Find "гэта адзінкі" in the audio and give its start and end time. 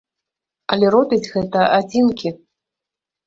1.35-2.29